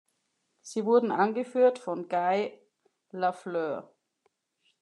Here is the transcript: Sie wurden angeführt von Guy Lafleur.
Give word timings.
Sie 0.63 0.83
wurden 0.85 1.11
angeführt 1.11 1.77
von 1.77 2.07
Guy 2.09 2.59
Lafleur. 3.11 3.93